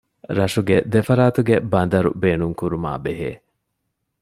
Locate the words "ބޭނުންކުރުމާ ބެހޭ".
2.21-3.31